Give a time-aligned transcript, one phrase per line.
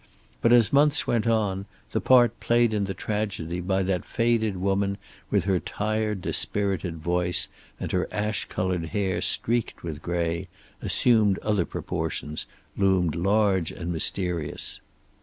[0.41, 4.97] But as months went on, the part played in the tragedy by that faded woman
[5.29, 10.47] with her tired dispirited voice and her ash colored hair streaked with gray,
[10.81, 14.81] assumed other proportions, loomed large and mysterious.